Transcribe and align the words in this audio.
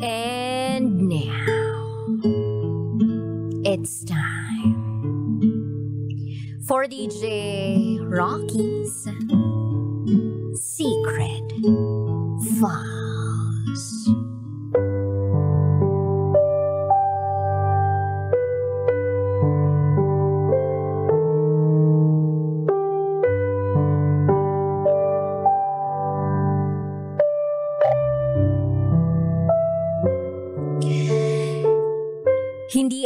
And 0.00 1.08
now, 1.08 2.06
it's 3.64 4.04
time 4.04 4.74
for 6.66 6.86
DJ 6.86 7.98
Rocky's 8.00 9.06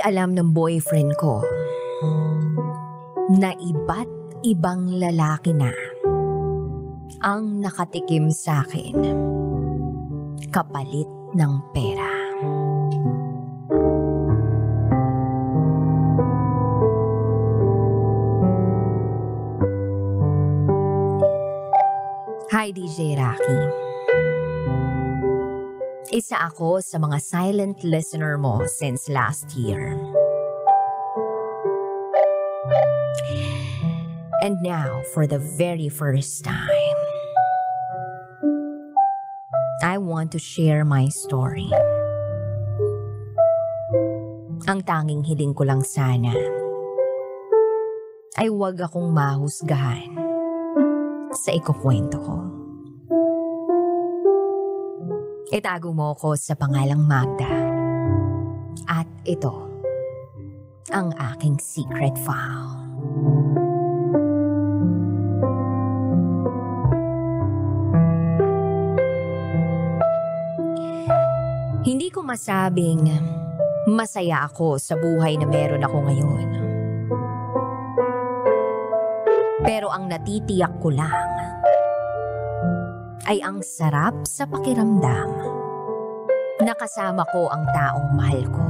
alam 0.02 0.34
ng 0.34 0.50
boyfriend 0.50 1.14
ko 1.14 1.46
na 3.38 3.54
iba't 3.54 4.10
ibang 4.42 4.98
lalaki 4.98 5.54
na 5.54 5.70
ang 7.22 7.62
nakatikim 7.62 8.34
sa 8.34 8.66
akin 8.66 8.98
kapalit 10.50 11.06
ng 11.38 11.52
pera. 11.70 12.10
Hi 22.52 22.68
DJ 22.68 23.16
Rocky. 23.16 23.91
Isa 26.12 26.36
ako 26.36 26.84
sa 26.84 27.00
mga 27.00 27.24
silent 27.24 27.80
listener 27.88 28.36
mo 28.36 28.68
since 28.68 29.08
last 29.08 29.56
year. 29.56 29.96
And 34.44 34.60
now, 34.60 35.00
for 35.16 35.24
the 35.24 35.40
very 35.40 35.88
first 35.88 36.44
time, 36.44 36.98
I 39.80 39.96
want 39.96 40.36
to 40.36 40.40
share 40.42 40.84
my 40.84 41.08
story. 41.08 41.72
Ang 44.68 44.84
tanging 44.84 45.24
hiling 45.24 45.56
ko 45.56 45.64
lang 45.64 45.80
sana 45.80 46.36
ay 48.36 48.52
huwag 48.52 48.76
akong 48.84 49.08
mahusgahan 49.16 50.12
sa 51.32 51.56
ikukwento 51.56 52.20
ko. 52.20 52.61
Itago 55.52 55.92
mo 55.92 56.16
ko 56.16 56.32
sa 56.32 56.56
pangalang 56.56 57.04
Magda. 57.04 57.52
At 58.88 59.04
ito, 59.28 59.52
ang 60.88 61.12
aking 61.12 61.60
secret 61.60 62.16
file. 62.24 62.72
Hindi 71.84 72.08
ko 72.08 72.24
masabing 72.24 73.12
masaya 73.92 74.48
ako 74.48 74.80
sa 74.80 74.96
buhay 74.96 75.36
na 75.36 75.44
meron 75.44 75.84
ako 75.84 75.98
ngayon. 76.00 76.48
Pero 79.68 79.92
ang 79.92 80.08
natitiyak 80.08 80.80
ko 80.80 80.88
lang 80.88 81.28
ay 83.28 83.38
ang 83.44 83.62
sarap 83.62 84.26
sa 84.26 84.48
pakiramdam 84.50 85.41
na 86.62 86.74
kasama 86.78 87.26
ko 87.34 87.50
ang 87.50 87.66
taong 87.74 88.08
mahal 88.14 88.42
ko. 88.46 88.64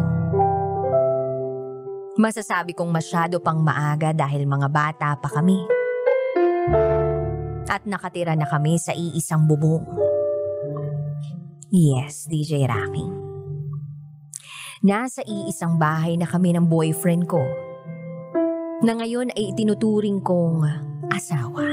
Masasabi 2.16 2.72
kong 2.76 2.92
masyado 2.92 3.40
pang 3.40 3.60
maaga 3.60 4.12
dahil 4.12 4.44
mga 4.48 4.68
bata 4.68 5.08
pa 5.16 5.28
kami. 5.28 5.60
At 7.68 7.88
nakatira 7.88 8.36
na 8.36 8.44
kami 8.44 8.76
sa 8.76 8.92
iisang 8.92 9.48
bubong. 9.48 9.84
Yes, 11.72 12.28
DJ 12.28 12.68
Rocky. 12.68 13.08
Nasa 14.84 15.24
iisang 15.24 15.80
bahay 15.80 16.20
na 16.20 16.28
kami 16.28 16.52
ng 16.52 16.68
boyfriend 16.68 17.24
ko 17.24 17.40
na 18.82 18.98
ngayon 18.98 19.32
ay 19.32 19.54
itinuturing 19.54 20.20
kong 20.20 20.68
asawa. 21.08 21.64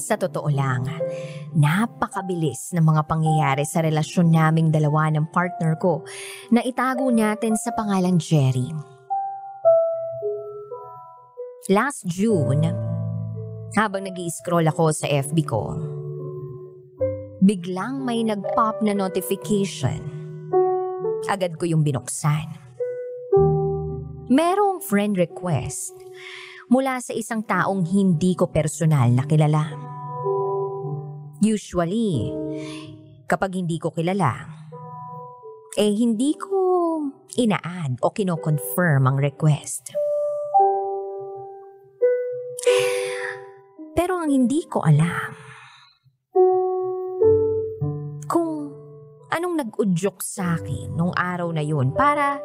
Sa 0.00 0.14
totoo 0.14 0.46
lang, 0.48 0.86
napakabilis 1.56 2.76
ng 2.76 2.84
mga 2.84 3.02
pangyayari 3.08 3.64
sa 3.64 3.80
relasyon 3.80 4.28
naming 4.28 4.68
dalawa 4.68 5.08
ng 5.08 5.24
partner 5.32 5.72
ko 5.80 6.04
na 6.52 6.60
itago 6.60 7.08
natin 7.08 7.56
sa 7.56 7.72
pangalang 7.72 8.20
Jerry. 8.20 8.68
Last 11.72 12.04
June, 12.06 12.62
habang 13.74 14.04
nag 14.04 14.14
scroll 14.28 14.68
ako 14.68 14.92
sa 14.92 15.08
FB 15.08 15.38
ko, 15.48 15.74
biglang 17.40 18.04
may 18.04 18.20
nag-pop 18.22 18.84
na 18.84 18.92
notification. 18.92 19.98
Agad 21.26 21.56
ko 21.58 21.66
yung 21.66 21.82
binuksan. 21.82 22.46
Merong 24.30 24.84
friend 24.84 25.16
request 25.18 25.96
mula 26.68 27.00
sa 27.00 27.16
isang 27.16 27.42
taong 27.42 27.82
hindi 27.88 28.36
ko 28.36 28.46
personal 28.46 29.10
na 29.10 29.24
kilala. 29.26 29.95
Usually, 31.46 32.34
kapag 33.30 33.54
hindi 33.54 33.78
ko 33.78 33.94
kilala, 33.94 34.34
eh 35.78 35.94
hindi 35.94 36.34
ko 36.34 36.58
ina-add 37.38 38.02
o 38.02 38.10
kino-confirm 38.10 39.06
ang 39.06 39.14
request. 39.22 39.94
Pero 43.94 44.18
ang 44.18 44.26
hindi 44.26 44.66
ko 44.66 44.82
alam, 44.82 45.30
kung 48.26 48.74
anong 49.30 49.54
nag-udyok 49.62 50.18
sa 50.26 50.58
akin 50.58 50.98
nung 50.98 51.14
araw 51.14 51.54
na 51.54 51.62
yun 51.62 51.94
para 51.94 52.42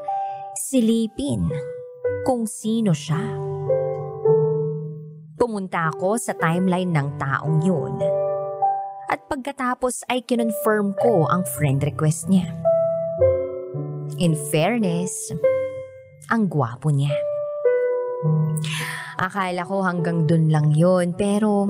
silipin 0.69 1.49
kung 2.21 2.45
sino 2.45 2.93
siya. 2.93 3.49
Pumunta 5.41 5.89
ako 5.89 6.21
sa 6.21 6.37
timeline 6.37 6.93
ng 6.93 7.17
taong 7.17 7.65
yun. 7.65 8.20
At 9.11 9.27
pagkatapos 9.27 10.07
ay 10.07 10.23
kinonfirm 10.23 10.95
ko 10.95 11.27
ang 11.27 11.43
friend 11.59 11.83
request 11.83 12.31
niya. 12.31 12.47
In 14.23 14.39
fairness, 14.47 15.35
ang 16.31 16.47
gwapo 16.47 16.87
niya. 16.95 17.11
Akala 19.19 19.67
ko 19.67 19.83
hanggang 19.83 20.23
dun 20.31 20.47
lang 20.47 20.71
yon 20.71 21.11
pero 21.11 21.67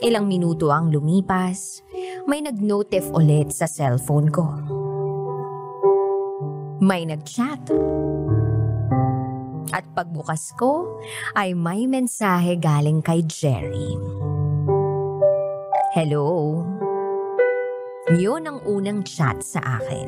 ilang 0.00 0.24
minuto 0.24 0.72
ang 0.72 0.88
lumipas, 0.88 1.84
may 2.24 2.40
nag-notif 2.40 3.04
ulit 3.12 3.52
sa 3.52 3.68
cellphone 3.68 4.32
ko. 4.32 4.48
May 6.80 7.04
nag-chat. 7.04 7.68
At 9.76 9.84
pagbukas 9.92 10.56
ko 10.56 10.88
ay 11.36 11.52
may 11.52 11.84
mensahe 11.84 12.56
galing 12.56 13.04
kay 13.04 13.20
Jerry. 13.28 13.92
Hello. 15.98 16.62
Yun 18.14 18.46
ang 18.46 18.62
unang 18.70 19.02
chat 19.02 19.42
sa 19.42 19.82
akin. 19.82 20.06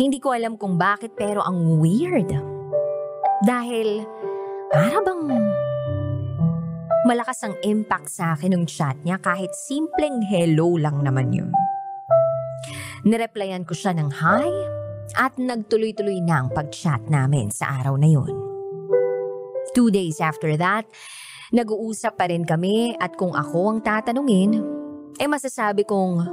Hindi 0.00 0.16
ko 0.16 0.32
alam 0.32 0.56
kung 0.56 0.80
bakit 0.80 1.12
pero 1.12 1.44
ang 1.44 1.76
weird. 1.76 2.32
Dahil 3.44 4.00
para 4.72 5.04
bang 5.04 5.28
malakas 7.04 7.44
ang 7.44 7.52
impact 7.68 8.08
sa 8.08 8.32
akin 8.32 8.56
ng 8.56 8.64
chat 8.64 8.96
niya 9.04 9.20
kahit 9.20 9.52
simpleng 9.52 10.24
hello 10.24 10.80
lang 10.80 11.04
naman 11.04 11.36
yun. 11.36 11.52
Nireplyan 13.04 13.68
ko 13.68 13.76
siya 13.76 13.92
ng 13.92 14.08
hi 14.08 14.48
at 15.20 15.36
nagtuloy-tuloy 15.36 16.24
na 16.24 16.40
ang 16.40 16.48
pag-chat 16.48 17.04
namin 17.12 17.52
sa 17.52 17.76
araw 17.84 18.00
na 18.00 18.08
yun. 18.08 18.32
Two 19.76 19.92
days 19.92 20.16
after 20.16 20.56
that, 20.56 20.88
nag-uusap 21.54 22.18
pa 22.18 22.26
rin 22.26 22.42
kami 22.42 22.96
at 22.98 23.14
kung 23.14 23.34
ako 23.36 23.76
ang 23.76 23.80
tatanungin, 23.84 24.58
eh 25.16 25.28
masasabi 25.30 25.86
kong 25.86 26.26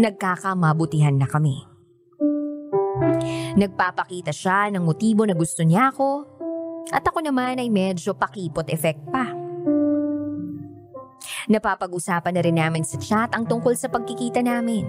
nagkakamabutihan 0.00 1.16
na 1.16 1.28
kami. 1.28 1.60
Nagpapakita 3.58 4.30
siya 4.30 4.70
ng 4.72 4.86
motibo 4.86 5.26
na 5.26 5.34
gusto 5.34 5.60
niya 5.66 5.90
ako 5.90 6.24
at 6.94 7.04
ako 7.04 7.20
naman 7.20 7.60
ay 7.60 7.68
medyo 7.68 8.16
pakipot 8.16 8.70
effect 8.72 9.02
pa. 9.10 9.28
Napapag-usapan 11.50 12.32
na 12.38 12.42
rin 12.46 12.56
namin 12.56 12.86
sa 12.86 12.96
chat 12.96 13.34
ang 13.34 13.44
tungkol 13.44 13.74
sa 13.74 13.90
pagkikita 13.90 14.40
namin. 14.40 14.86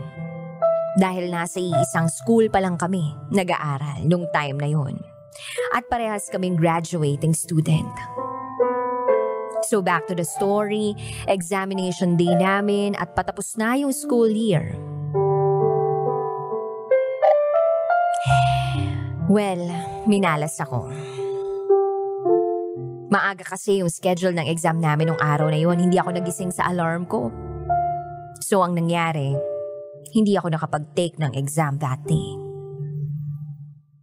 Dahil 0.96 1.32
nasa 1.32 1.58
isang 1.58 2.12
school 2.12 2.52
pa 2.52 2.60
lang 2.60 2.76
kami, 2.76 3.02
nag-aaral 3.32 4.04
nung 4.06 4.28
time 4.30 4.60
na 4.60 4.70
yun. 4.70 4.96
At 5.72 5.88
parehas 5.88 6.28
kaming 6.28 6.60
graduating 6.60 7.32
student. 7.32 8.21
So 9.68 9.82
back 9.82 10.10
to 10.10 10.16
the 10.18 10.26
story, 10.26 10.98
examination 11.30 12.18
day 12.18 12.34
namin 12.34 12.98
at 12.98 13.14
patapos 13.14 13.56
na 13.58 13.78
yung 13.78 13.94
school 13.94 14.30
year. 14.30 14.74
Well, 19.32 19.64
minalas 20.10 20.60
ako. 20.60 20.92
Maaga 23.12 23.44
kasi 23.44 23.84
yung 23.84 23.92
schedule 23.92 24.36
ng 24.36 24.48
exam 24.48 24.80
namin 24.80 25.12
nung 25.12 25.22
araw 25.22 25.52
na 25.52 25.60
yun. 25.60 25.80
Hindi 25.80 26.00
ako 26.00 26.16
nagising 26.16 26.52
sa 26.52 26.72
alarm 26.72 27.08
ko. 27.08 27.32
So 28.40 28.64
ang 28.66 28.76
nangyari, 28.76 29.36
hindi 30.12 30.36
ako 30.36 30.52
nakapag-take 30.52 31.20
ng 31.20 31.36
exam 31.38 31.80
that 31.80 32.04
day. 32.08 32.41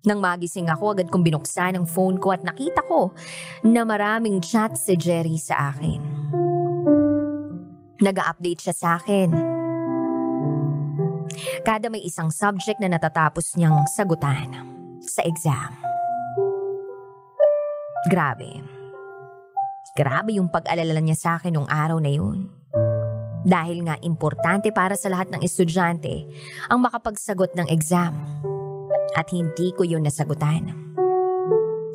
Nang 0.08 0.24
magising 0.24 0.72
ako, 0.72 0.96
agad 0.96 1.12
kong 1.12 1.20
binuksan 1.20 1.76
ang 1.76 1.84
phone 1.84 2.16
ko 2.16 2.32
at 2.32 2.40
nakita 2.40 2.80
ko 2.88 3.12
na 3.60 3.84
maraming 3.84 4.40
chat 4.40 4.72
si 4.72 4.96
Jerry 4.96 5.36
sa 5.36 5.76
akin. 5.76 6.00
Nag-update 8.00 8.64
siya 8.64 8.72
sa 8.72 8.88
akin. 8.96 9.28
Kada 11.60 11.92
may 11.92 12.00
isang 12.08 12.32
subject 12.32 12.80
na 12.80 12.96
natatapos 12.96 13.52
niyang 13.60 13.84
sagutan 13.84 14.48
sa 15.04 15.20
exam. 15.28 15.76
Grabe. 18.08 18.64
Grabe 19.92 20.40
yung 20.40 20.48
pag-alala 20.48 21.04
niya 21.04 21.18
sa 21.20 21.30
akin 21.36 21.52
nung 21.52 21.68
araw 21.68 22.00
na 22.00 22.08
yun. 22.08 22.48
Dahil 23.44 23.84
nga 23.84 24.00
importante 24.00 24.72
para 24.72 24.96
sa 24.96 25.12
lahat 25.12 25.28
ng 25.36 25.44
estudyante 25.44 26.24
ang 26.72 26.80
makapagsagot 26.80 27.52
ng 27.52 27.68
exam. 27.68 28.16
At 29.16 29.32
hindi 29.32 29.72
ko 29.72 29.86
yun 29.86 30.04
nasagutan. 30.04 30.74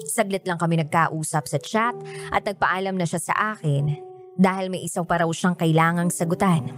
Saglit 0.10 0.46
lang 0.46 0.58
kami 0.58 0.82
nagkausap 0.82 1.46
sa 1.50 1.58
chat 1.62 1.96
at 2.34 2.44
nagpaalam 2.46 2.98
na 2.98 3.06
siya 3.08 3.22
sa 3.22 3.34
akin 3.56 4.14
dahil 4.38 4.70
may 4.74 4.82
isa 4.86 5.02
pa 5.06 5.22
raw 5.22 5.30
siyang 5.30 5.58
kailangang 5.58 6.10
sagutan. 6.10 6.74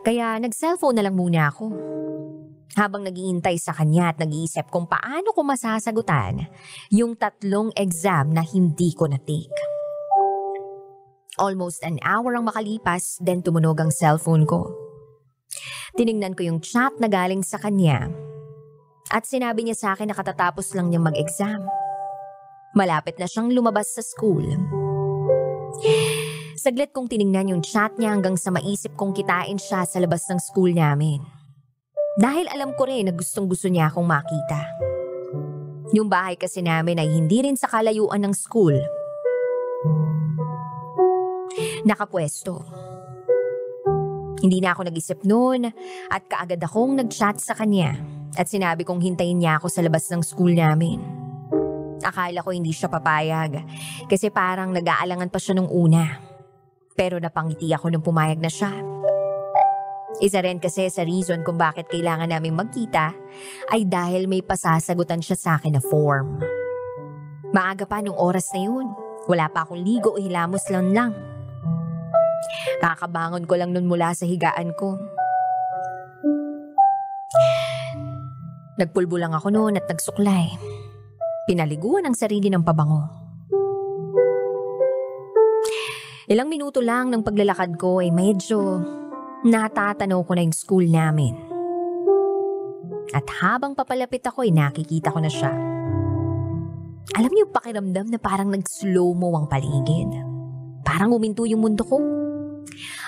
Kaya 0.00 0.40
nag-cellphone 0.40 0.96
na 0.96 1.04
lang 1.08 1.16
muna 1.16 1.52
ako. 1.52 1.72
Habang 2.78 3.02
nagiintay 3.02 3.58
sa 3.58 3.74
kanya 3.74 4.14
at 4.14 4.16
nag-iisip 4.22 4.70
kung 4.70 4.86
paano 4.86 5.34
ko 5.34 5.42
masasagutan 5.42 6.46
yung 6.94 7.18
tatlong 7.18 7.74
exam 7.74 8.30
na 8.30 8.46
hindi 8.46 8.94
ko 8.94 9.10
na-take. 9.10 9.58
Almost 11.36 11.82
an 11.82 11.98
hour 12.04 12.36
ang 12.36 12.46
makalipas, 12.46 13.18
then 13.20 13.42
tumunog 13.44 13.80
ang 13.80 13.90
cellphone 13.90 14.46
ko. 14.46 14.79
Tiningnan 15.98 16.38
ko 16.38 16.46
yung 16.46 16.60
chat 16.62 16.94
na 17.02 17.10
galing 17.10 17.42
sa 17.42 17.58
kanya 17.58 18.10
at 19.10 19.26
sinabi 19.26 19.66
niya 19.66 19.76
sa 19.76 19.88
akin 19.98 20.14
na 20.14 20.16
katatapos 20.16 20.70
lang 20.78 20.88
niya 20.88 21.02
mag-exam. 21.02 21.66
Malapit 22.78 23.18
na 23.18 23.26
siyang 23.26 23.50
lumabas 23.50 23.90
sa 23.90 24.02
school. 24.06 24.46
Saglit 26.54 26.94
kong 26.94 27.10
tiningnan 27.10 27.50
yung 27.50 27.62
chat 27.66 27.90
niya 27.98 28.14
hanggang 28.14 28.38
sa 28.38 28.54
maisip 28.54 28.94
kong 28.94 29.10
kitain 29.10 29.58
siya 29.58 29.82
sa 29.82 29.98
labas 29.98 30.22
ng 30.30 30.38
school 30.38 30.70
namin. 30.70 31.18
Dahil 32.20 32.46
alam 32.54 32.70
ko 32.78 32.86
rin 32.86 33.10
na 33.10 33.14
gustong 33.14 33.50
gusto 33.50 33.66
niya 33.66 33.90
akong 33.90 34.06
makita. 34.06 34.62
Yung 35.90 36.06
bahay 36.06 36.38
kasi 36.38 36.62
namin 36.62 37.02
ay 37.02 37.10
hindi 37.10 37.42
rin 37.42 37.58
sa 37.58 37.66
kalayuan 37.66 38.22
ng 38.22 38.34
school. 38.36 38.78
Nakapwesto. 41.82 42.62
Hindi 44.40 44.64
na 44.64 44.72
ako 44.72 44.88
nag-isip 44.88 45.20
noon 45.28 45.68
at 46.08 46.22
kaagad 46.24 46.60
akong 46.64 46.96
nag-chat 46.96 47.36
sa 47.36 47.52
kanya 47.52 47.92
at 48.40 48.48
sinabi 48.48 48.88
kong 48.88 49.04
hintayin 49.04 49.36
niya 49.36 49.60
ako 49.60 49.68
sa 49.68 49.84
labas 49.84 50.08
ng 50.08 50.24
school 50.24 50.56
namin. 50.56 51.00
Akala 52.00 52.40
ko 52.40 52.48
hindi 52.48 52.72
siya 52.72 52.88
papayag 52.88 53.60
kasi 54.08 54.32
parang 54.32 54.72
nag-aalangan 54.72 55.28
pa 55.28 55.36
siya 55.36 55.60
nung 55.60 55.68
una. 55.68 56.08
Pero 56.96 57.20
napangiti 57.20 57.68
ako 57.70 57.92
nung 57.92 58.04
pumayag 58.04 58.40
na 58.40 58.48
siya. 58.48 58.72
Isa 60.20 60.40
rin 60.40 60.60
kasi 60.60 60.88
sa 60.88 61.04
reason 61.04 61.44
kung 61.44 61.60
bakit 61.60 61.88
kailangan 61.88 62.28
namin 62.28 62.56
magkita 62.56 63.12
ay 63.72 63.88
dahil 63.88 64.28
may 64.28 64.44
pasasagutan 64.44 65.20
siya 65.20 65.36
sa 65.36 65.50
akin 65.60 65.76
na 65.76 65.82
form. 65.84 66.40
Maaga 67.52 67.84
pa 67.84 68.00
nung 68.00 68.16
oras 68.16 68.52
na 68.56 68.60
yun. 68.64 68.86
Wala 69.28 69.52
pa 69.52 69.68
akong 69.68 69.80
ligo 69.80 70.16
o 70.16 70.20
hilamos 70.20 70.64
lang 70.72 70.92
lang. 70.96 71.12
Kakabangon 72.80 73.44
ko 73.44 73.54
lang 73.58 73.70
nun 73.76 73.86
mula 73.88 74.12
sa 74.16 74.24
higaan 74.24 74.72
ko. 74.76 74.96
Nagpulbo 78.80 79.20
lang 79.20 79.36
ako 79.36 79.52
noon 79.52 79.76
at 79.76 79.84
nagsuklay. 79.84 80.56
Pinaliguan 81.44 82.08
ang 82.08 82.16
sarili 82.16 82.48
ng 82.48 82.64
pabango. 82.64 83.04
Ilang 86.30 86.48
minuto 86.48 86.78
lang 86.80 87.10
ng 87.10 87.26
paglalakad 87.26 87.74
ko 87.76 88.00
ay 88.00 88.14
medyo 88.14 88.80
natatanaw 89.44 90.22
ko 90.22 90.32
na 90.32 90.46
yung 90.46 90.56
school 90.56 90.86
namin. 90.86 91.34
At 93.10 93.26
habang 93.42 93.74
papalapit 93.74 94.22
ako 94.22 94.46
ay 94.46 94.54
nakikita 94.54 95.10
ko 95.10 95.18
na 95.18 95.26
siya. 95.26 95.50
Alam 97.18 97.32
niyo 97.34 97.50
pakiramdam 97.50 98.06
na 98.06 98.18
parang 98.22 98.54
nag-slow 98.54 99.10
mo 99.18 99.34
ang 99.34 99.50
paligid. 99.50 100.06
Parang 100.86 101.10
uminto 101.10 101.42
yung 101.42 101.66
mundo 101.66 101.82
ko. 101.82 101.98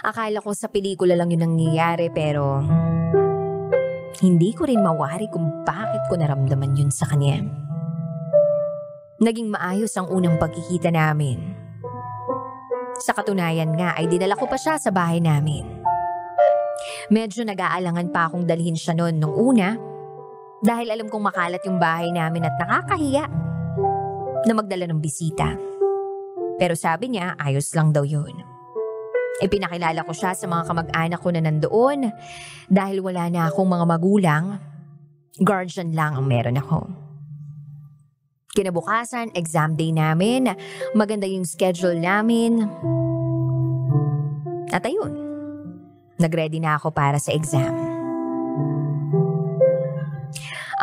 Akala 0.03 0.43
ko 0.43 0.51
sa 0.53 0.67
pelikula 0.67 1.15
lang 1.15 1.31
yun 1.31 1.47
nangyayari 1.47 2.11
pero 2.11 2.61
hindi 4.23 4.53
ko 4.53 4.69
rin 4.69 4.83
mawari 4.83 5.27
kung 5.33 5.65
bakit 5.65 6.03
ko 6.07 6.15
naramdaman 6.21 6.77
yun 6.77 6.91
sa 6.93 7.09
kanya. 7.09 7.43
Naging 9.23 9.55
maayos 9.55 9.95
ang 9.95 10.11
unang 10.11 10.37
pagkikita 10.37 10.91
namin. 10.91 11.55
Sa 13.03 13.15
katunayan 13.15 13.75
nga 13.79 13.95
ay 13.99 14.11
dinala 14.11 14.35
ko 14.39 14.47
pa 14.47 14.59
siya 14.59 14.79
sa 14.79 14.91
bahay 14.91 15.23
namin. 15.23 15.63
Medyo 17.11 17.47
nag-aalangan 17.47 18.11
pa 18.11 18.29
akong 18.29 18.47
dalhin 18.47 18.75
siya 18.79 18.95
noon 18.95 19.23
nung 19.23 19.35
una 19.35 19.79
dahil 20.63 20.95
alam 20.95 21.11
kong 21.11 21.25
makalat 21.31 21.63
yung 21.67 21.79
bahay 21.83 22.11
namin 22.15 22.47
at 22.47 22.55
nakakahiya 22.59 23.27
na 24.47 24.53
magdala 24.55 24.87
ng 24.87 25.03
bisita. 25.03 25.55
Pero 26.59 26.79
sabi 26.79 27.15
niya 27.15 27.35
ayos 27.39 27.75
lang 27.75 27.91
daw 27.91 28.07
yun. 28.07 28.52
Ipinakilala 29.41 30.05
ko 30.05 30.13
siya 30.13 30.37
sa 30.37 30.45
mga 30.45 30.69
kamag-anak 30.69 31.21
ko 31.23 31.29
na 31.33 31.41
nandoon 31.41 32.13
dahil 32.69 33.01
wala 33.01 33.33
na 33.33 33.49
akong 33.49 33.71
mga 33.71 33.85
magulang. 33.89 34.45
Guardian 35.41 35.97
lang 35.97 36.13
ang 36.13 36.29
meron 36.29 36.61
ako. 36.61 36.79
Kinabukasan, 38.53 39.33
exam 39.33 39.73
day 39.81 39.97
namin. 39.97 40.53
Maganda 40.93 41.25
yung 41.25 41.49
schedule 41.49 41.97
namin. 41.97 42.69
At 44.69 44.85
ayun, 44.85 45.17
nagready 46.21 46.61
na 46.61 46.77
ako 46.77 46.93
para 46.93 47.17
sa 47.17 47.33
exam. 47.33 47.73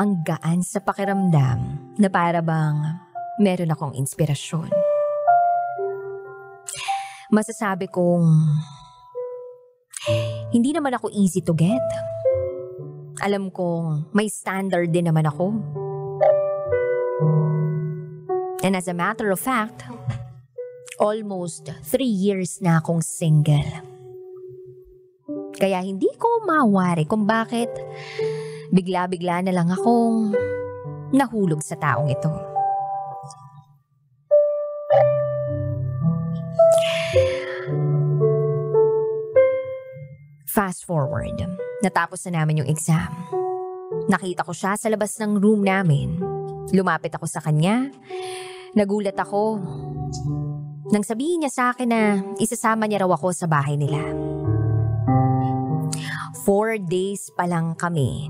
Ang 0.01 0.25
gaan 0.25 0.65
sa 0.65 0.82
pakiramdam 0.82 1.60
na 2.01 2.10
para 2.10 2.41
bang 2.41 2.98
meron 3.38 3.70
akong 3.70 3.94
inspirasyon. 3.94 4.79
Masasabi 7.30 7.86
kong 7.94 8.26
hindi 10.50 10.74
naman 10.74 10.98
ako 10.98 11.14
easy 11.14 11.46
to 11.46 11.54
get. 11.54 11.86
Alam 13.22 13.54
kong 13.54 14.10
may 14.18 14.26
standard 14.34 14.90
din 14.90 15.14
naman 15.14 15.30
ako. 15.30 15.54
And 18.66 18.74
as 18.74 18.90
a 18.90 18.98
matter 18.98 19.30
of 19.30 19.38
fact, 19.38 19.86
almost 20.98 21.70
three 21.86 22.10
years 22.10 22.58
na 22.66 22.82
akong 22.82 23.06
single. 23.06 23.78
Kaya 25.54 25.86
hindi 25.86 26.10
ko 26.18 26.50
mawari 26.50 27.06
kung 27.06 27.30
bakit 27.30 27.70
bigla-bigla 28.74 29.46
na 29.46 29.54
lang 29.54 29.70
akong 29.70 30.34
nahulog 31.14 31.62
sa 31.62 31.78
taong 31.78 32.10
ito. 32.10 32.59
Fast 40.60 40.84
forward, 40.84 41.39
natapos 41.80 42.20
na 42.28 42.44
namin 42.44 42.60
yung 42.60 42.68
exam. 42.68 43.08
Nakita 44.12 44.44
ko 44.44 44.51
siya 44.51 44.75
sa 44.75 44.92
labas 44.92 45.16
ng 45.16 45.39
room 45.39 45.63
namin. 45.63 46.20
Lumapit 46.75 47.16
ako 47.16 47.32
sa 47.32 47.39
kanya. 47.39 47.88
Nagulat 48.75 49.16
ako. 49.16 49.56
Nang 50.92 51.08
sabihin 51.08 51.48
niya 51.48 51.51
sa 51.56 51.63
akin 51.72 51.88
na 51.88 52.20
isasama 52.44 52.92
niya 52.92 53.08
raw 53.08 53.16
ako 53.16 53.32
sa 53.32 53.48
bahay 53.48 53.80
nila. 53.80 54.04
Four 56.44 56.75
days 56.84 57.32
pa 57.39 57.48
lang 57.48 57.80
kami 57.80 58.28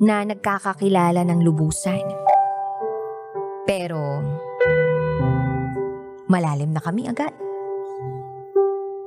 na 0.00 0.24
nagkakakilala 0.24 1.28
ng 1.28 1.44
lubusan. 1.44 2.08
Pero 3.68 4.00
malalim 6.24 6.72
na 6.72 6.80
kami 6.80 7.04
agad. 7.04 7.36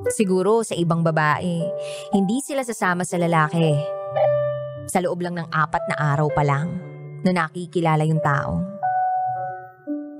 Siguro 0.08 0.64
sa 0.64 0.80
ibang 0.80 1.04
babae, 1.04 1.60
hindi 2.16 2.40
sila 2.40 2.64
sasama 2.64 3.04
sa 3.04 3.20
lalaki. 3.20 3.76
Sa 4.88 5.04
loob 5.04 5.20
lang 5.20 5.36
ng 5.36 5.52
apat 5.52 5.84
na 5.92 6.16
araw 6.16 6.32
pa 6.32 6.44
lang. 6.48 6.88
na 7.20 7.36
nakikilala 7.36 8.08
yung 8.08 8.24
tao. 8.24 8.64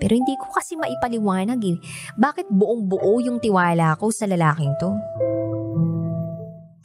Pero 0.04 0.20
hindi 0.20 0.36
ko 0.36 0.52
kasi 0.52 0.76
maipaliwanag 0.76 1.60
eh. 1.64 1.80
Bakit 2.20 2.52
buong 2.52 2.92
buo 2.92 3.24
yung 3.24 3.40
tiwala 3.40 3.96
ko 3.96 4.12
sa 4.12 4.28
lalaking 4.28 4.76
to? 4.84 4.92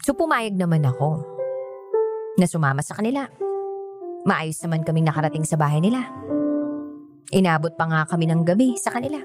So 0.07 0.15
pumayag 0.15 0.55
naman 0.55 0.87
ako 0.87 1.23
na 2.39 2.47
sumama 2.47 2.79
sa 2.83 2.95
kanila. 2.95 3.27
Maayos 4.23 4.63
naman 4.63 4.87
kaming 4.87 5.11
nakarating 5.11 5.43
sa 5.43 5.59
bahay 5.59 5.83
nila. 5.83 6.07
Inabot 7.35 7.75
pa 7.75 7.91
nga 7.91 8.07
kami 8.07 8.31
ng 8.31 8.47
gabi 8.47 8.79
sa 8.79 8.95
kanila. 8.95 9.19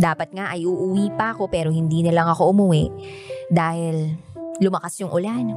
Dapat 0.00 0.32
nga 0.32 0.48
ay 0.56 0.64
uuwi 0.64 1.12
pa 1.12 1.36
ako 1.36 1.52
pero 1.52 1.68
hindi 1.68 2.00
na 2.00 2.16
lang 2.16 2.24
ako 2.32 2.56
umuwi 2.56 2.88
dahil 3.52 4.16
lumakas 4.64 4.96
yung 5.04 5.12
ulan. 5.12 5.52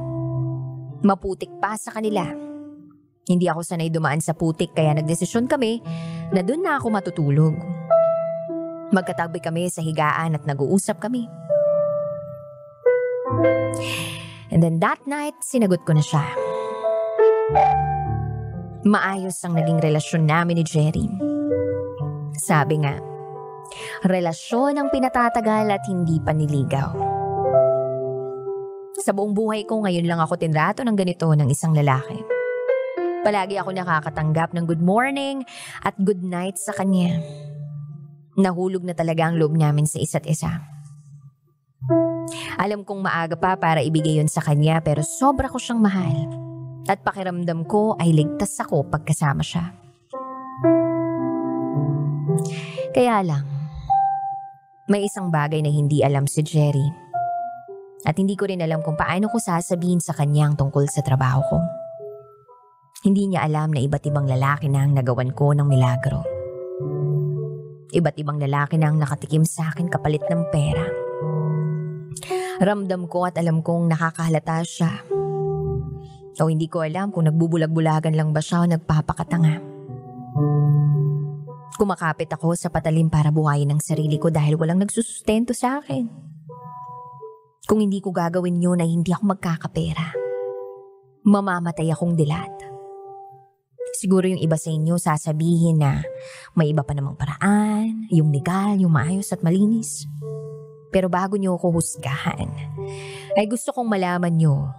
Maputik 1.00 1.48
pa 1.56 1.80
sa 1.80 1.96
kanila. 1.96 2.28
Hindi 3.24 3.48
ako 3.48 3.64
sanay 3.64 3.88
dumaan 3.88 4.20
sa 4.20 4.36
putik 4.36 4.76
kaya 4.76 4.92
nagdesisyon 5.00 5.48
kami 5.48 5.80
na 6.28 6.44
doon 6.44 6.60
na 6.60 6.76
ako 6.76 6.92
matutulog. 6.92 7.56
Magkatabi 8.92 9.40
kami 9.40 9.72
sa 9.72 9.80
higaan 9.80 10.36
at 10.36 10.44
nag-uusap 10.44 11.00
kami. 11.00 11.24
And 14.52 14.60
then 14.60 14.76
that 14.84 15.00
night, 15.08 15.40
sinagot 15.40 15.88
ko 15.88 15.96
na 15.96 16.04
siya. 16.04 16.20
Maayos 18.84 19.40
ang 19.40 19.56
naging 19.56 19.80
relasyon 19.80 20.28
namin 20.28 20.60
ni 20.60 20.64
Jerry. 20.68 21.08
Sabi 22.36 22.84
nga, 22.84 23.13
relasyon 24.04 24.76
ang 24.76 24.88
pinatatagal 24.92 25.64
at 25.72 25.82
hindi 25.88 26.20
paniligaw. 26.20 26.92
Sa 29.00 29.16
buong 29.16 29.32
buhay 29.32 29.64
ko 29.64 29.80
ngayon 29.80 30.04
lang 30.04 30.20
ako 30.20 30.36
tinrato 30.36 30.84
ng 30.84 30.92
ganito 30.92 31.32
ng 31.32 31.48
isang 31.48 31.72
lalaki. 31.72 32.20
Palagi 33.24 33.56
ako 33.56 33.72
nakakatanggap 33.72 34.52
ng 34.52 34.68
good 34.68 34.84
morning 34.84 35.40
at 35.80 35.96
good 35.96 36.20
night 36.20 36.60
sa 36.60 36.76
kanya. 36.76 37.16
Nahulog 38.36 38.84
na 38.84 38.92
talaga 38.92 39.32
ang 39.32 39.40
loob 39.40 39.56
namin 39.56 39.88
sa 39.88 39.96
isa't 39.96 40.28
isa. 40.28 40.60
Alam 42.60 42.84
kong 42.84 43.00
maaga 43.00 43.40
pa 43.40 43.56
para 43.56 43.80
ibigay 43.80 44.20
yon 44.20 44.28
sa 44.28 44.44
kanya 44.44 44.84
pero 44.84 45.00
sobra 45.00 45.48
ko 45.48 45.56
siyang 45.56 45.80
mahal 45.80 46.16
at 46.84 47.00
pakiramdam 47.00 47.64
ko 47.64 47.96
ay 47.96 48.12
ligtas 48.12 48.60
ako 48.60 48.84
pagkasama 48.92 49.40
siya. 49.40 49.72
Kaya 52.92 53.24
lang, 53.24 53.53
may 54.84 55.08
isang 55.08 55.32
bagay 55.32 55.64
na 55.64 55.72
hindi 55.72 56.04
alam 56.04 56.28
si 56.28 56.44
Jerry. 56.44 56.84
At 58.04 58.20
hindi 58.20 58.36
ko 58.36 58.44
rin 58.44 58.60
alam 58.60 58.84
kung 58.84 59.00
paano 59.00 59.32
ko 59.32 59.40
sasabihin 59.40 59.96
sa 59.96 60.12
kanyang 60.12 60.60
tungkol 60.60 60.84
sa 60.92 61.00
trabaho 61.00 61.40
ko. 61.40 61.58
Hindi 63.00 63.32
niya 63.32 63.48
alam 63.48 63.72
na 63.72 63.80
iba't 63.80 64.04
ibang 64.04 64.28
lalaki 64.28 64.68
na 64.68 64.84
ang 64.84 64.92
nagawan 64.92 65.32
ko 65.32 65.56
ng 65.56 65.64
milagro. 65.64 66.20
Iba't 67.96 68.16
ibang 68.20 68.36
lalaki 68.36 68.76
na 68.76 68.92
ang 68.92 69.00
nakatikim 69.00 69.48
sa 69.48 69.72
akin 69.72 69.88
kapalit 69.88 70.24
ng 70.28 70.42
pera. 70.52 70.84
Ramdam 72.60 73.08
ko 73.08 73.24
at 73.24 73.40
alam 73.40 73.64
kong 73.64 73.88
nakakahalata 73.88 74.60
siya 74.68 74.92
o 76.44 76.50
hindi 76.50 76.66
ko 76.68 76.84
alam 76.84 77.08
kung 77.14 77.24
nagbubulag-bulagan 77.30 78.12
lang 78.12 78.36
ba 78.36 78.42
siya 78.44 78.62
o 78.62 78.68
nagpapakatanga. 78.68 79.54
Kumakapit 81.74 82.30
ako 82.30 82.54
sa 82.54 82.70
patalim 82.70 83.10
para 83.10 83.34
buhayin 83.34 83.74
ang 83.74 83.82
sarili 83.82 84.14
ko 84.14 84.30
dahil 84.30 84.54
walang 84.54 84.78
nagsusustento 84.78 85.50
sa 85.50 85.82
akin. 85.82 86.06
Kung 87.66 87.82
hindi 87.82 87.98
ko 87.98 88.14
gagawin 88.14 88.62
yun 88.62 88.78
ay 88.78 88.94
hindi 88.94 89.10
ako 89.10 89.34
magkakapera. 89.34 90.14
Mamamatay 91.26 91.90
akong 91.90 92.14
dilat. 92.14 92.54
Siguro 93.98 94.30
yung 94.30 94.38
iba 94.38 94.54
sa 94.54 94.70
inyo 94.70 94.94
sasabihin 95.00 95.82
na 95.82 95.98
may 96.54 96.70
iba 96.70 96.86
pa 96.86 96.94
namang 96.94 97.18
paraan, 97.18 98.06
yung 98.12 98.30
legal, 98.30 98.78
yung 98.78 98.94
maayos 98.94 99.34
at 99.34 99.42
malinis. 99.42 100.06
Pero 100.94 101.10
bago 101.10 101.34
niyo 101.34 101.58
ako 101.58 101.82
husgahan, 101.82 102.54
ay 103.34 103.50
gusto 103.50 103.74
kong 103.74 103.90
malaman 103.90 104.30
niyo 104.30 104.70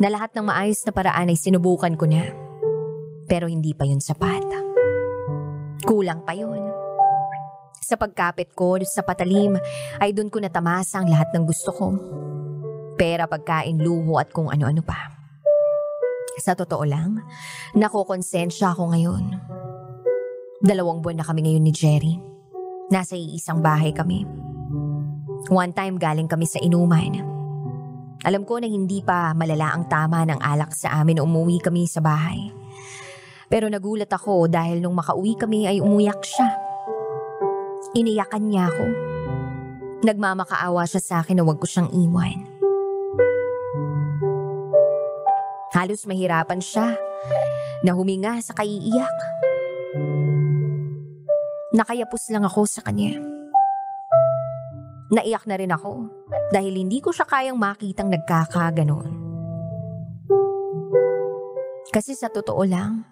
na 0.00 0.08
lahat 0.08 0.32
ng 0.32 0.48
maayos 0.48 0.80
na 0.88 0.96
paraan 0.96 1.28
ay 1.28 1.36
sinubukan 1.36 1.92
ko 1.92 2.08
na. 2.08 2.24
Pero 3.28 3.52
hindi 3.52 3.76
pa 3.76 3.84
yun 3.84 4.00
sapat. 4.00 4.71
Kulang 5.82 6.22
pa 6.22 6.32
yun. 6.34 6.62
Sa 7.82 7.98
pagkapit 7.98 8.54
ko 8.54 8.78
sa 8.86 9.02
patalim 9.02 9.58
ay 9.98 10.14
doon 10.14 10.30
ko 10.30 10.38
natamasa 10.38 11.02
ang 11.02 11.10
lahat 11.10 11.34
ng 11.34 11.44
gusto 11.44 11.74
ko. 11.74 11.86
Pera, 12.94 13.26
pagkain, 13.26 13.82
luho 13.82 14.16
at 14.22 14.30
kung 14.30 14.46
ano-ano 14.46 14.80
pa. 14.80 15.10
Sa 16.38 16.54
totoo 16.56 16.86
lang, 16.86 17.20
nakokonsensya 17.76 18.72
ako 18.72 18.94
ngayon. 18.94 19.24
Dalawang 20.62 21.02
buwan 21.02 21.20
na 21.20 21.26
kami 21.26 21.44
ngayon 21.44 21.64
ni 21.66 21.72
Jerry. 21.74 22.14
Nasa 22.88 23.18
iisang 23.18 23.58
bahay 23.58 23.90
kami. 23.90 24.22
One 25.50 25.74
time 25.74 25.98
galing 25.98 26.30
kami 26.30 26.46
sa 26.46 26.62
inuman. 26.62 27.18
Alam 28.22 28.46
ko 28.46 28.62
na 28.62 28.70
hindi 28.70 29.02
pa 29.02 29.34
malala 29.34 29.74
ang 29.74 29.90
tama 29.90 30.22
ng 30.22 30.38
alak 30.38 30.70
sa 30.70 31.02
amin 31.02 31.18
umuwi 31.18 31.58
kami 31.58 31.90
sa 31.90 31.98
bahay. 31.98 32.61
Pero 33.52 33.68
nagulat 33.68 34.08
ako 34.08 34.48
dahil 34.48 34.80
nung 34.80 34.96
makauwi 34.96 35.36
kami 35.36 35.68
ay 35.68 35.84
umuyak 35.84 36.24
siya. 36.24 36.48
Iniyakan 37.92 38.48
niya 38.48 38.72
ako. 38.72 38.86
Nagmamakaawa 40.08 40.88
siya 40.88 41.00
sa 41.04 41.14
akin 41.20 41.36
na 41.36 41.44
huwag 41.44 41.60
ko 41.60 41.68
siyang 41.68 41.92
iwan. 41.92 42.48
Halos 45.76 46.08
mahirapan 46.08 46.64
siya 46.64 46.96
na 47.84 47.92
huminga 47.92 48.40
sa 48.40 48.56
kaiiyak. 48.56 49.16
Nakayapos 51.76 52.32
lang 52.32 52.48
ako 52.48 52.64
sa 52.64 52.80
kanya. 52.80 53.20
Naiyak 55.12 55.44
na 55.44 55.60
rin 55.60 55.68
ako 55.68 56.08
dahil 56.56 56.72
hindi 56.72 57.04
ko 57.04 57.12
siya 57.12 57.28
kayang 57.28 57.60
makitang 57.60 58.08
nagkakaganon. 58.08 59.12
Kasi 61.92 62.16
sa 62.16 62.32
totoo 62.32 62.64
lang, 62.64 63.11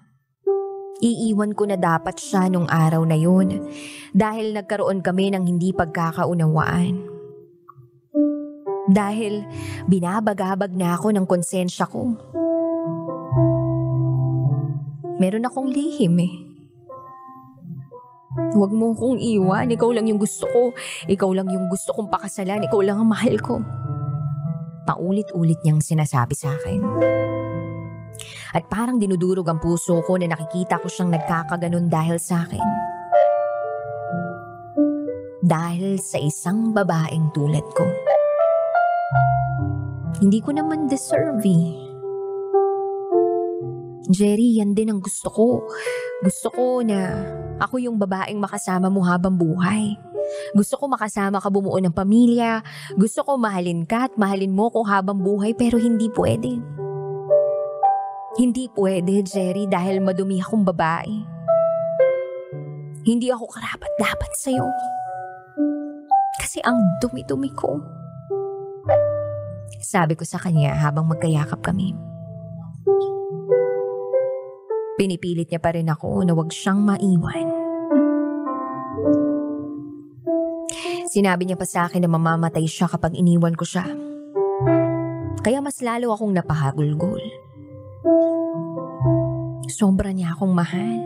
iiwan 1.00 1.56
ko 1.56 1.64
na 1.66 1.80
dapat 1.80 2.20
siya 2.20 2.52
nung 2.52 2.68
araw 2.68 3.02
na 3.08 3.16
yun 3.16 3.64
dahil 4.12 4.52
nagkaroon 4.52 5.00
kami 5.00 5.32
ng 5.32 5.44
hindi 5.48 5.72
pagkakaunawaan. 5.72 7.00
Dahil 8.90 9.46
binabagabag 9.86 10.74
na 10.74 10.98
ako 10.98 11.14
ng 11.14 11.26
konsensya 11.26 11.86
ko. 11.86 12.16
Meron 15.20 15.46
akong 15.46 15.68
lihim 15.68 16.16
eh. 16.20 16.32
Huwag 18.56 18.72
mo 18.72 18.96
kong 18.96 19.20
iwan. 19.20 19.68
Ikaw 19.70 19.90
lang 19.94 20.08
yung 20.08 20.18
gusto 20.18 20.48
ko. 20.48 20.72
Ikaw 21.06 21.30
lang 21.36 21.52
yung 21.52 21.68
gusto 21.68 21.92
kong 21.92 22.08
pakasalan. 22.08 22.66
Ikaw 22.66 22.80
lang 22.82 22.98
ang 22.98 23.10
mahal 23.10 23.36
ko. 23.38 23.60
Paulit-ulit 24.88 25.60
niyang 25.62 25.84
sinasabi 25.84 26.34
sa 26.34 26.50
akin. 26.56 26.80
At 28.50 28.66
parang 28.66 28.98
dinudurog 28.98 29.46
ang 29.46 29.62
puso 29.62 30.02
ko 30.02 30.18
na 30.18 30.30
nakikita 30.30 30.82
ko 30.82 30.90
siyang 30.90 31.14
nagkakaganon 31.14 31.86
dahil 31.86 32.18
sa 32.18 32.42
akin. 32.42 32.66
Dahil 35.40 35.96
sa 36.02 36.18
isang 36.18 36.74
babaeng 36.74 37.30
tulad 37.30 37.64
ko. 37.74 37.86
Hindi 40.20 40.38
ko 40.44 40.50
naman 40.52 40.90
deserve 40.90 41.40
eh. 41.46 41.90
Jerry, 44.10 44.58
yan 44.58 44.74
din 44.74 44.90
ang 44.90 45.00
gusto 45.00 45.30
ko. 45.30 45.46
Gusto 46.20 46.50
ko 46.50 46.82
na 46.82 47.14
ako 47.62 47.78
yung 47.78 47.96
babaeng 47.96 48.42
makasama 48.42 48.90
mo 48.90 49.06
habang 49.06 49.38
buhay. 49.38 49.94
Gusto 50.52 50.76
ko 50.76 50.90
makasama 50.90 51.38
ka 51.38 51.48
bumuo 51.48 51.78
ng 51.78 51.94
pamilya. 51.94 52.60
Gusto 52.98 53.22
ko 53.22 53.38
mahalin 53.38 53.86
ka 53.86 54.10
at 54.10 54.14
mahalin 54.18 54.50
mo 54.50 54.68
ko 54.68 54.82
habang 54.82 55.22
buhay 55.22 55.54
pero 55.54 55.78
hindi 55.78 56.10
pwede. 56.10 56.79
Hindi 58.38 58.70
pwede, 58.78 59.26
Jerry, 59.26 59.66
dahil 59.66 59.98
madumi 59.98 60.38
akong 60.38 60.62
babae. 60.62 61.14
Hindi 63.02 63.26
ako 63.32 63.50
karapat 63.50 63.90
dapat 63.98 64.30
sa'yo. 64.38 64.66
Kasi 66.38 66.62
ang 66.62 66.78
dumi-dumi 67.02 67.50
ko. 67.58 67.80
Sabi 69.82 70.14
ko 70.14 70.22
sa 70.22 70.38
kanya 70.38 70.78
habang 70.78 71.10
magkayakap 71.10 71.58
kami. 71.58 71.90
Pinipilit 74.94 75.50
niya 75.50 75.58
pa 75.58 75.74
rin 75.74 75.90
ako 75.90 76.22
na 76.22 76.36
wag 76.36 76.52
siyang 76.54 76.84
maiwan. 76.86 77.48
Sinabi 81.10 81.50
niya 81.50 81.58
pa 81.58 81.66
sa 81.66 81.90
akin 81.90 82.06
na 82.06 82.10
mamamatay 82.12 82.62
siya 82.70 82.86
kapag 82.86 83.18
iniwan 83.18 83.58
ko 83.58 83.66
siya. 83.66 83.90
Kaya 85.42 85.58
mas 85.58 85.82
lalo 85.82 86.14
akong 86.14 86.30
napahagulgol. 86.30 87.49
Sobra 89.80 90.12
niya 90.12 90.36
akong 90.36 90.52
mahal. 90.52 91.00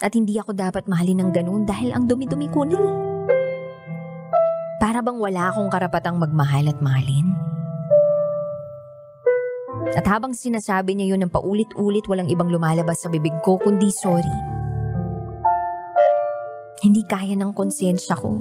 At 0.00 0.16
hindi 0.16 0.40
ako 0.40 0.56
dapat 0.56 0.88
mahalin 0.88 1.28
ng 1.28 1.30
ganun 1.36 1.68
dahil 1.68 1.92
ang 1.92 2.08
dumi-dumi 2.08 2.48
ko 2.48 2.64
na. 2.64 2.80
Para 4.80 5.04
bang 5.04 5.20
wala 5.20 5.52
akong 5.52 5.68
karapatang 5.68 6.16
magmahal 6.16 6.72
at 6.72 6.80
mahalin? 6.80 7.36
At 9.92 10.08
habang 10.08 10.32
sinasabi 10.32 10.96
niya 10.96 11.12
yun 11.12 11.20
ng 11.28 11.32
paulit-ulit 11.36 12.08
walang 12.08 12.32
ibang 12.32 12.48
lumalabas 12.48 13.04
sa 13.04 13.12
bibig 13.12 13.36
ko 13.44 13.60
kundi 13.60 13.92
sorry. 13.92 14.36
Hindi 16.80 17.04
kaya 17.04 17.36
ng 17.36 17.52
konsensya 17.52 18.16
ko 18.16 18.40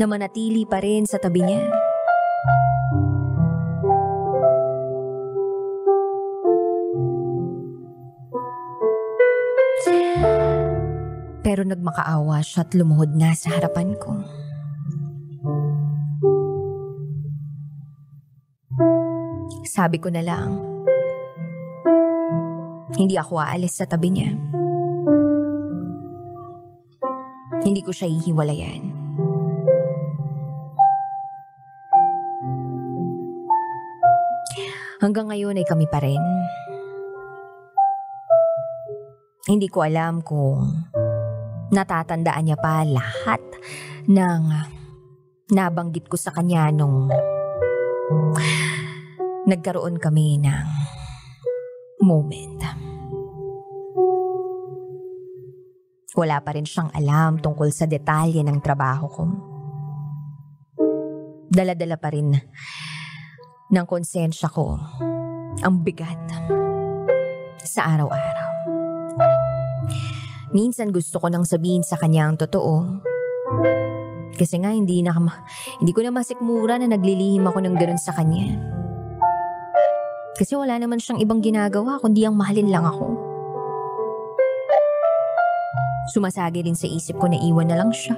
na 0.00 0.08
manatili 0.08 0.64
pa 0.64 0.80
rin 0.80 1.04
sa 1.04 1.20
tabi 1.20 1.44
niya. 1.44 1.83
Pero 11.54 11.62
nagmakaawa 11.70 12.42
siya 12.42 12.66
at 12.66 12.74
lumuhod 12.74 13.14
na 13.14 13.30
sa 13.30 13.54
harapan 13.54 13.94
ko. 13.94 14.10
Sabi 19.62 20.02
ko 20.02 20.10
na 20.10 20.26
lang, 20.26 20.58
hindi 22.98 23.14
ako 23.14 23.38
aalis 23.38 23.78
sa 23.78 23.86
tabi 23.86 24.18
niya. 24.18 24.34
Hindi 27.62 27.86
ko 27.86 27.94
siya 27.94 28.10
ihiwalayan. 28.10 28.82
Hanggang 34.98 35.30
ngayon 35.30 35.62
ay 35.62 35.66
kami 35.70 35.86
pa 35.86 36.02
rin. 36.02 36.18
Hindi 39.46 39.70
ko 39.70 39.86
alam 39.86 40.18
kung 40.18 40.90
natatandaan 41.72 42.44
niya 42.44 42.58
pa 42.60 42.84
lahat 42.84 43.40
ng 44.08 44.42
nabanggit 45.52 46.08
ko 46.08 46.16
sa 46.16 46.32
kanya 46.32 46.68
nung 46.72 47.08
nagkaroon 49.44 50.00
kami 50.00 50.40
ng 50.40 50.68
moment. 52.04 52.60
Wala 56.14 56.38
pa 56.46 56.54
rin 56.54 56.62
siyang 56.62 56.94
alam 56.94 57.42
tungkol 57.42 57.74
sa 57.74 57.90
detalye 57.90 58.40
ng 58.46 58.58
trabaho 58.62 59.06
ko. 59.10 59.24
Dala-dala 61.50 61.98
pa 61.98 62.08
rin 62.14 62.30
ng 63.74 63.86
konsensya 63.88 64.46
ko 64.46 64.78
ang 65.58 65.82
bigat 65.82 66.22
sa 67.66 67.98
araw-araw. 67.98 68.43
Minsan 70.54 70.94
gusto 70.94 71.18
ko 71.18 71.26
nang 71.26 71.42
sabihin 71.42 71.82
sa 71.82 71.98
kanya 71.98 72.30
ang 72.30 72.38
totoo. 72.38 73.02
Kasi 74.38 74.62
nga 74.62 74.70
hindi, 74.70 75.02
na, 75.02 75.10
hindi 75.82 75.90
ko 75.90 76.06
na 76.06 76.14
masikmura 76.14 76.78
na 76.78 76.94
naglilihim 76.94 77.42
ako 77.42 77.58
ng 77.58 77.74
ganun 77.74 77.98
sa 77.98 78.14
kanya. 78.14 78.54
Kasi 80.38 80.54
wala 80.54 80.78
naman 80.78 81.02
siyang 81.02 81.18
ibang 81.18 81.42
ginagawa 81.42 81.98
kundi 81.98 82.22
ang 82.22 82.38
mahalin 82.38 82.70
lang 82.70 82.86
ako. 82.86 83.18
Sumasagi 86.14 86.62
rin 86.62 86.78
sa 86.78 86.86
isip 86.86 87.18
ko 87.18 87.26
na 87.26 87.38
iwan 87.38 87.66
na 87.66 87.78
lang 87.78 87.90
siya. 87.90 88.14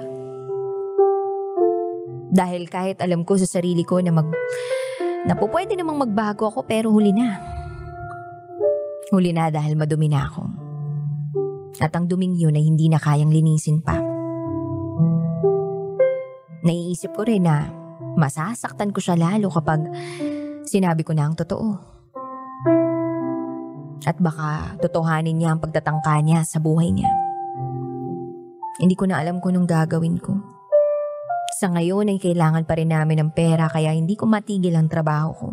Dahil 2.29 2.69
kahit 2.69 3.01
alam 3.01 3.25
ko 3.25 3.33
sa 3.41 3.49
sarili 3.49 3.81
ko 3.81 3.97
na 3.97 4.13
mag... 4.13 4.29
na 5.25 5.33
po 5.33 5.49
pwede 5.49 5.73
namang 5.73 6.05
magbago 6.05 6.53
ako 6.53 6.69
pero 6.69 6.93
huli 6.93 7.17
na. 7.17 7.41
Huli 9.09 9.33
na 9.33 9.49
dahil 9.49 9.73
madumi 9.73 10.05
na 10.05 10.29
ako. 10.29 10.66
At 11.77 11.93
ang 11.93 12.09
duming 12.09 12.33
yun 12.33 12.57
hindi 12.57 12.89
na 12.89 12.97
kayang 12.97 13.29
linisin 13.29 13.85
pa. 13.85 13.97
Naiisip 16.65 17.13
ko 17.13 17.21
rin 17.23 17.45
na 17.45 17.69
masasaktan 18.17 18.89
ko 18.89 18.99
siya 18.99 19.13
lalo 19.13 19.53
kapag 19.53 19.85
sinabi 20.65 21.05
ko 21.05 21.13
na 21.13 21.29
ang 21.29 21.37
totoo. 21.37 21.77
At 24.03 24.17
baka 24.17 24.79
totohanin 24.81 25.37
niya 25.37 25.53
ang 25.53 25.61
pagtatangka 25.61 26.17
niya 26.25 26.41
sa 26.43 26.57
buhay 26.57 26.89
niya. 26.89 27.11
Hindi 28.77 28.93
ko 28.93 29.09
na 29.09 29.21
alam 29.21 29.41
kung 29.41 29.57
anong 29.57 29.69
gagawin 29.69 30.17
ko. 30.21 30.37
Sa 31.57 31.73
ngayon 31.73 32.13
ay 32.13 32.21
kailangan 32.21 32.69
pa 32.69 32.77
rin 32.77 32.93
namin 32.93 33.25
ng 33.25 33.31
pera 33.33 33.65
kaya 33.71 33.93
hindi 33.93 34.13
ko 34.13 34.29
matigil 34.29 34.77
ang 34.77 34.89
trabaho 34.89 35.29
ko. 35.33 35.47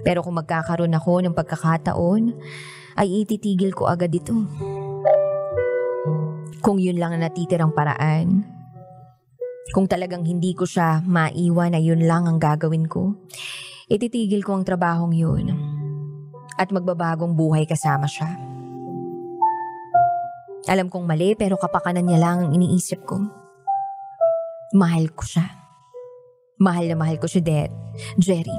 Pero 0.00 0.24
kung 0.24 0.40
magkakaroon 0.40 0.96
ako 0.96 1.20
ng 1.20 1.34
pagkakataon, 1.36 2.22
ay 3.00 3.24
ititigil 3.24 3.72
ko 3.72 3.88
agad 3.88 4.12
ito. 4.12 4.36
Kung 6.60 6.76
yun 6.76 7.00
lang 7.00 7.16
ang 7.16 7.24
natitirang 7.24 7.72
paraan, 7.72 8.44
kung 9.72 9.88
talagang 9.88 10.28
hindi 10.28 10.52
ko 10.52 10.68
siya 10.68 11.00
maiwan 11.08 11.72
na 11.72 11.80
yun 11.80 12.04
lang 12.04 12.28
ang 12.28 12.36
gagawin 12.36 12.84
ko, 12.84 13.16
ititigil 13.88 14.44
ko 14.44 14.60
ang 14.60 14.68
trabahong 14.68 15.16
yun 15.16 15.48
at 16.60 16.68
magbabagong 16.68 17.32
buhay 17.32 17.64
kasama 17.64 18.04
siya. 18.04 18.28
Alam 20.68 20.92
kong 20.92 21.08
mali 21.08 21.32
pero 21.40 21.56
kapakanan 21.56 22.04
niya 22.04 22.20
lang 22.20 22.36
ang 22.44 22.50
iniisip 22.52 23.00
ko. 23.08 23.16
Mahal 24.76 25.08
ko 25.16 25.24
siya. 25.24 25.48
Mahal 26.60 26.92
na 26.92 27.00
mahal 27.00 27.16
ko 27.16 27.24
si 27.24 27.40
Dad, 27.40 27.72
Jerry. 28.20 28.52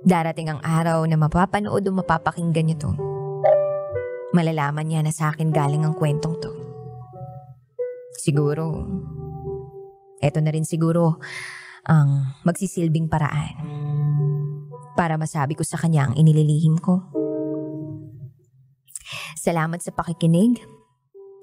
Darating 0.00 0.48
ang 0.48 0.64
araw 0.64 1.04
na 1.04 1.20
mapapanood 1.20 1.84
o 1.84 1.90
mapapakinggan 1.92 2.72
niya 2.72 2.80
to 2.80 3.13
malalaman 4.34 4.90
niya 4.90 5.00
na 5.06 5.14
sa 5.14 5.30
akin 5.30 5.54
galing 5.54 5.86
ang 5.86 5.94
kwentong 5.94 6.34
to. 6.42 6.50
Siguro, 8.18 8.82
eto 10.18 10.42
na 10.42 10.50
rin 10.50 10.66
siguro 10.66 11.22
ang 11.86 12.42
magsisilbing 12.42 13.06
paraan 13.06 13.54
para 14.98 15.14
masabi 15.14 15.54
ko 15.54 15.62
sa 15.62 15.78
kanya 15.78 16.10
ang 16.10 16.14
inililihim 16.18 16.82
ko. 16.82 17.06
Salamat 19.38 19.78
sa 19.78 19.94
pakikinig 19.94 20.58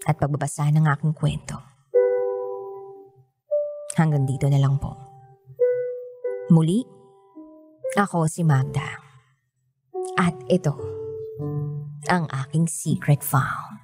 at 0.10 0.18
pagbabasa 0.20 0.68
ng 0.74 0.90
aking 0.92 1.14
kwento. 1.16 1.56
Hanggang 3.96 4.26
dito 4.26 4.50
na 4.50 4.58
lang 4.58 4.82
po. 4.82 4.98
Muli, 6.50 6.82
ako 7.96 8.26
si 8.26 8.42
Magda. 8.42 9.00
At 10.18 10.36
ito, 10.50 10.91
ang 12.12 12.28
aking 12.36 12.68
secret 12.68 13.24
found. 13.24 13.80